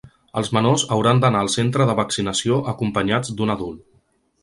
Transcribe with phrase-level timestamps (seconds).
[0.39, 3.89] Els menors hauran d’anar al centre de vaccinació acompanyats d’un adult.